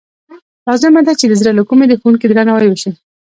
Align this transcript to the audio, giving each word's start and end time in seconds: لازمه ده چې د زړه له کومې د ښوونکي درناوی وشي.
لازمه 0.67 1.01
ده 1.07 1.13
چې 1.19 1.25
د 1.27 1.33
زړه 1.41 1.51
له 1.57 1.63
کومې 1.69 1.85
د 1.87 1.93
ښوونکي 1.99 2.25
درناوی 2.27 2.67
وشي. 2.69 2.91